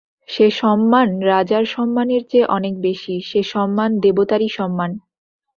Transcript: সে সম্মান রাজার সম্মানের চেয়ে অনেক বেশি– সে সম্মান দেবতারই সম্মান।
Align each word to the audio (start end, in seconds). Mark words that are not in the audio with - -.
সে 0.29 0.47
সম্মান 0.59 1.07
রাজার 1.25 1.63
সম্মানের 1.65 2.23
চেয়ে 2.29 2.51
অনেক 2.57 2.73
বেশি– 2.81 3.25
সে 3.29 3.39
সম্মান 3.45 3.89
দেবতারই 3.99 4.49
সম্মান। 4.49 4.91